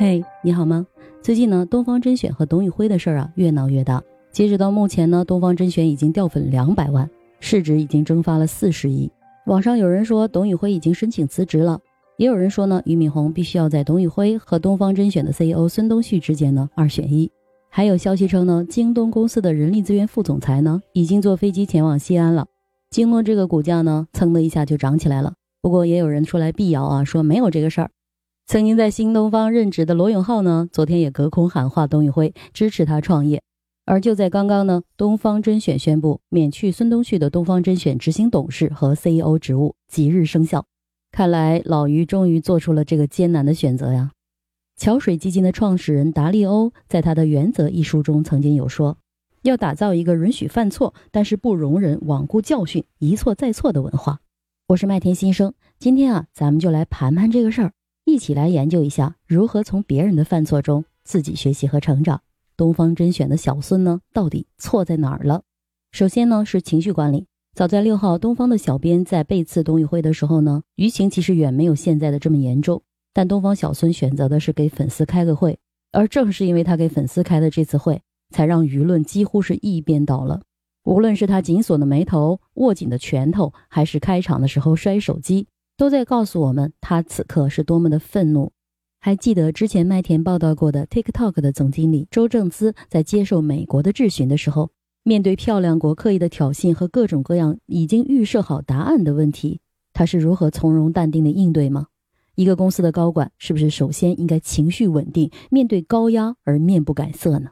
[0.00, 0.86] 嘿，你好吗？
[1.20, 4.00] 最近呢，东方甄选和董宇辉的事儿啊越闹越大。
[4.30, 7.10] 截止到目前呢，东方甄选已经掉粉两百万，
[7.40, 9.10] 市值已经蒸发了四十亿。
[9.46, 11.80] 网上有人说董宇辉已经申请辞职了，
[12.16, 17.28] 也有人说呢，俞敏洪必须要在董宇辉和东方甄选的 CEO 孙东旭之间呢二选一。
[17.68, 22.46] 还有消息称呢，京东公司的人力资源副总裁呢已经坐飞机前往西安了。
[22.88, 25.32] 京东这个股价呢蹭的一下就涨起来了。
[25.60, 27.90] 不过也有人出来辟谣啊，说没有这个事儿。
[28.48, 33.42] 曾经在新东方任职的罗永浩呢，昨天也隔空喊话董宇辉，支持他创业。
[33.84, 40.64] 而就在刚刚呢，东方甄选宣布免去孙东旭的东方甄选执行董事和 CEO 职务，即日生效。
[41.12, 44.12] 看来老于终于做出了这个艰难的选择呀。
[44.78, 48.96] 桥水基金的创始人达利欧在他的《原则》一书中曾经有说，
[49.42, 54.20] 要打造一个允许犯错，但是不容忍罔顾教训、一错再错的文化。
[54.68, 57.72] 我是麦田新生，今天啊，咱们就来盘盘这个事儿。
[58.08, 62.22] 一起来研究一下如何从别人的犯错中自己学习和成长。
[62.56, 65.42] 东方甄选的小孙呢，到底错在哪儿了？
[65.92, 67.26] 首先呢是情绪管理。
[67.54, 72.82] 早在六号，东方的小编在背刺董宇辉的时候呢，舆情其实远没有现在的这么严重。
[73.12, 75.58] 但东方小孙选择的是给粉丝开个会，
[75.92, 80.40] 而正是因为他给粉丝开的这次会，才让舆论几乎是一边倒了。
[80.84, 85.46] 无论是他紧锁的眉头、握紧的拳头，还是开场的时候摔手机。
[85.78, 88.50] 都在告诉我们，他此刻是多么的愤怒。
[88.98, 94.72] 还记得之前麦田报道过的 TikTok 的总经理周正资在接受美国的质询的时候，
[95.04, 99.60] 面对漂亮国刻意的挑衅和各种各样已经预设好答案的问题，
[99.92, 101.86] 他是如何从容淡定的应对吗？
[102.34, 107.50] 一个公司的高管是不是首先应该情绪稳定，面对高压而面不改色呢？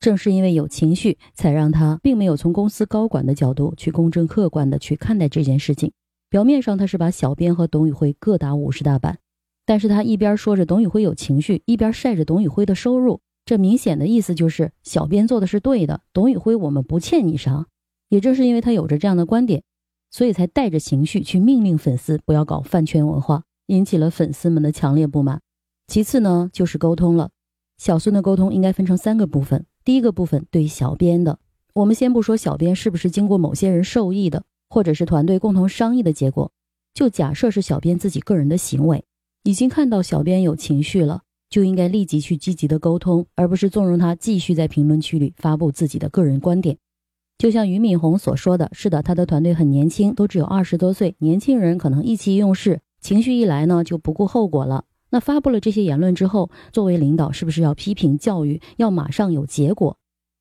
[0.00, 5.92] 正是因为有情绪，才让他并没有从公司高管的角度去公正客观的去看待这件事情。
[6.28, 9.18] 表面上他是把小编和董宇辉各打五十大板，
[9.64, 17.66] 但是他一边说着董宇辉有情绪，一边晒着董宇辉的收入，这明显的意思就是小编做的是对的，董宇辉我们不欠你啥。
[18.08, 19.62] 也正是因为他有着这样的观点，
[20.10, 25.40] 所以才带着情绪去命令粉丝不要搞饭圈文化，引起了粉丝们的强烈不满。
[25.88, 27.30] 其次呢，就是沟通了。
[27.78, 31.38] 小孙的沟通应该分成三个部分，第一个部分对小编的，
[31.74, 34.44] 我们先不说小编是不是经过某些人授意的。
[34.68, 36.50] 或者是团队共同商议的结果，
[36.94, 39.04] 就假设是小编自己个人的行为，
[39.44, 46.76] 已经看到小编有情绪了，就应该立即去积极的沟通，而不是纵容他继续在评论区里发布自己的个人观点。
[47.38, 54.84] 就像俞敏洪所说的是的，他的团队很年轻，都只有二十多岁，年轻人可能意气用事，情绪一来呢就不顾后果了。
[55.10, 59.98] 那发布了这些言论之后，作为领导是不是要批评教育，要马上有结果？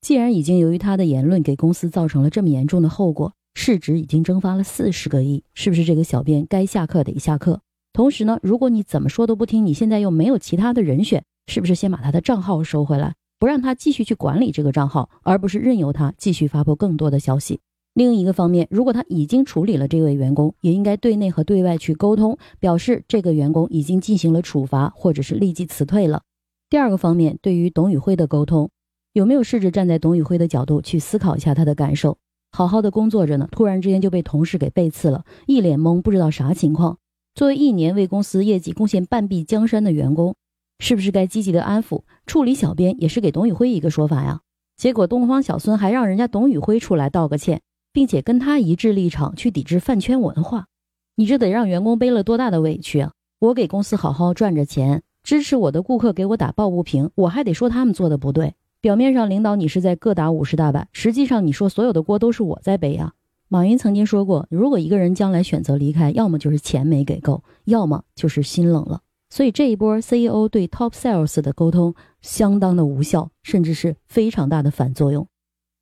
[0.00, 3.34] 既然已经由于他的言论给公司造成了这么严重的后果。
[3.60, 7.60] 市值已经蒸发了四十个亿，是不是这个小编该下课得下课？
[7.92, 17.58] 同时呢，如果你怎么说都不听，你现在又没有其他的人选，是不是先把他的账号收回来，不让他继续去管理这个账号，而不是任由他继续发布更多的消息？
[17.94, 26.22] 另一个方面，如果他已经处理了这位员工，也应该对内和对外去沟通，表示这个员工已经进行了处罚，或者是立即辞退了。
[26.70, 28.70] 第二个方面，对于董宇辉的沟通，
[29.14, 32.18] 有没有试着站在董宇辉的角度去思考一下他的感受？
[32.58, 36.98] 好好的工作着呢，突然之间就被同事给背刺了，一脸懵，不知道啥情况。
[37.32, 40.34] 作为一年为公司业绩贡献半壁江山的员工，
[40.80, 42.56] 是不是该积极的安抚、处理？
[42.56, 44.40] 小编也是给董宇辉一个说法呀。
[44.76, 50.66] 结果东方小孙还让人家董宇辉出来道个歉，并且跟他一致立场去抵制饭圈文化。
[51.14, 53.12] 你这得让员工背了多大的委屈啊！
[53.38, 58.54] 我给公司好好赚着钱，支持我的顾客给我打抱不平，我还得说他们做的不对。
[58.80, 63.12] 表面上领导你是在各打五十大板，实际上你说所有的锅都是我在背啊。
[63.48, 69.00] 马云曾经说过，如果一个人将来选择离开，要么就是钱没给够，要么就是心冷了。
[69.30, 75.26] 所以这一波 CEO 对 Top Sales 的沟通相当的无效，甚至是非常大的反作用。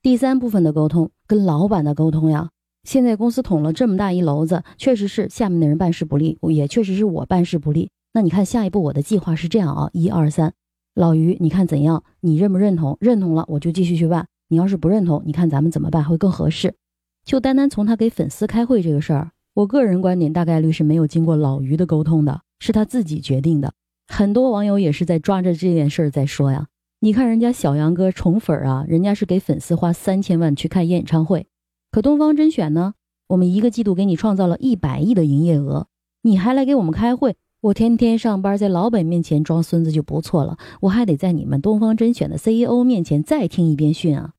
[0.00, 2.48] 第三部分的沟通跟老板的沟通呀，
[2.84, 7.90] 现在公司捅了这么大一篓子，确实是下面的人办事不力，也确实是我办事不力。
[8.14, 10.54] 那你看下一步我的计划是这样啊，一二三。
[10.96, 12.02] 老于，你看怎样？
[12.20, 12.96] 你认不认同？
[13.00, 14.28] 认同了，我就继续去办。
[14.48, 16.74] 你要是不认同，你看咱们怎么办会更合适？
[17.22, 23.74] 就单单从他给粉丝开会这个事儿，我个人观点大概率是没有经过老于的沟通的，是他自己决定的。
[24.08, 26.68] 很多网友也是在抓着这件事儿在说呀。
[27.00, 31.46] 你看人家小杨哥宠粉啊，人家是给粉丝花三千万去看演唱会，
[31.90, 32.94] 可东方甄选呢，
[33.28, 35.88] 我们一个季度给你创造了一百亿的营业额，
[36.22, 37.36] 你还来给我们开会？
[37.66, 44.34] 我天天上班，在老板面前装孙子就不错了，我还得在你们东方甄选的 CEO 面前再听一遍训啊！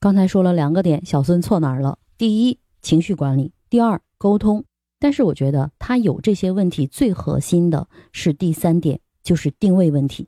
[0.00, 1.98] 刚才说了两个点，小孙错哪儿了？
[2.18, 4.64] 第一，情绪管理；第二，沟通。
[4.98, 10.26] 但是我觉得他有这些问题，最核心的是第三点，就是定位问题。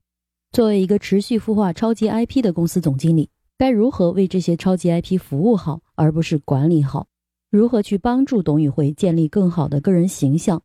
[0.53, 7.09] 作为一个持续孵化超级 IP 的公司总经理，该如何为这些超级 IP 服务好，而不是管理好？
[7.51, 10.63] 如何去帮助董宇辉建立更好的个人形象？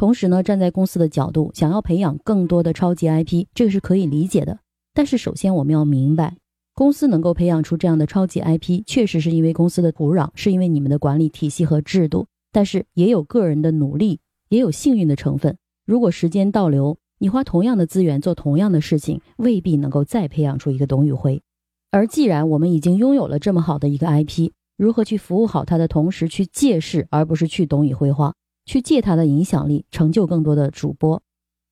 [0.00, 4.60] 同时呢，站在公司的角度，想要培养更多的超级 IP，这个是可以理解的。
[4.94, 6.38] 但是首先我们要明白，
[6.72, 12.26] 公司能够培养出这样的超级 IP，确实是因为公司的土壤，是因为你们的管理体系和制度。
[12.50, 15.58] 但是也有个人的努力，也有幸运的成分。
[15.84, 21.42] 如果时间倒流，你花同样的资源做同样的事情，未必能够再培养出一个董宇辉。
[21.90, 28.32] 而既然我们已经拥有了这么好的一个 IP，如何去服务好它的同时去借势，而不是去董宇辉化，
[28.70, 31.20] 去借他的影响力成就更多的主播。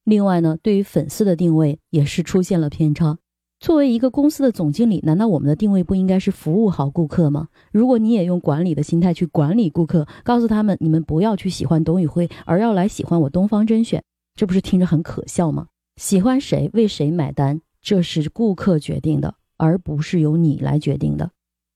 [0.03, 3.19] 另外呢，对于粉丝的定位也是出现了偏差。
[3.61, 7.51] 作为一个公司的总经理，难道我们的定位不应该是服务好顾客吗？
[7.71, 14.03] 如果你也用管理的心态去管理顾客，告诉他们你们不要去喜欢董宇辉，而要来喜欢我东方甄选，
[14.35, 15.69] 这不是听着很可笑吗？
[15.95, 21.31] 喜欢谁为谁买单，这是顾客决定的，而不是由你来决定的。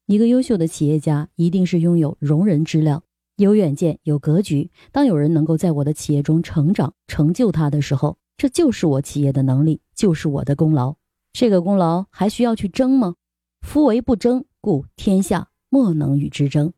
[0.06, 3.04] 一个优秀的企业家一定是拥有容人之量，
[3.42, 4.70] 有远见，有格局。
[4.90, 10.94] 当有人能够在我的企业中成长、成就他的时候，这就是我企业的能力，就是我的功劳。
[11.32, 13.14] 这个功劳还需要去争吗？
[13.60, 16.72] 夫唯不争，故天下莫能与之争。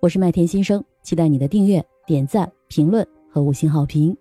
[0.00, 4.16] 我是麦田新生，期待你的订阅、点赞、评论和五星好评。